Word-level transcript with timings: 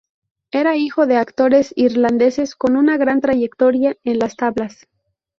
Era 0.49 0.75
hijo 0.77 1.05
de 1.05 1.17
actores 1.17 1.73
irlandeses 1.77 2.55
con 2.55 2.75
una 2.75 2.97
gran 2.97 3.21
trayectoria 3.21 3.97
en 4.03 4.17
las 4.17 4.35
tablas. 4.35 4.87